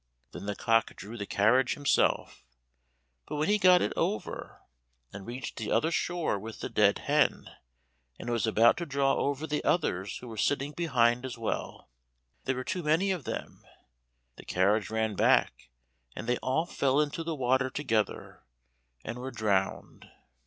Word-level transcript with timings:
Then 0.31 0.47
the 0.47 0.55
cock 0.55 0.95
drew 0.95 1.15
the 1.15 1.27
carriage 1.27 1.75
himself, 1.75 2.43
but 3.27 3.35
when 3.35 3.49
he 3.49 3.59
got 3.59 3.83
it 3.83 3.93
over 3.95 4.63
and 5.13 5.27
reached 5.27 5.57
the 5.57 5.69
other 5.69 5.91
shore 5.91 6.39
with 6.39 6.59
the 6.59 6.69
dead 6.69 6.97
hen, 7.05 7.51
and 8.17 8.31
was 8.31 8.47
about 8.47 8.77
to 8.77 8.87
draw 8.87 9.13
over 9.13 9.45
the 9.45 9.63
others 9.63 10.17
who 10.17 10.27
were 10.27 10.37
sitting 10.37 10.71
behind 10.71 11.23
as 11.23 11.37
well, 11.37 11.87
there 12.45 12.55
were 12.55 12.63
too 12.63 12.81
many 12.81 13.11
of 13.11 13.25
them, 13.25 13.63
the 14.37 14.43
carriage 14.43 14.89
ran 14.89 15.13
back, 15.15 15.69
and 16.15 16.25
they 16.25 16.37
all 16.37 16.65
fell 16.65 16.99
into 16.99 17.23
the 17.23 17.35
water 17.35 17.69
together, 17.69 18.41
and 19.05 19.19
were 19.19 19.29
drowned. 19.29 20.09